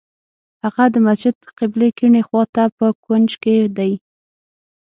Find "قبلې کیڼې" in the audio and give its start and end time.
1.59-2.21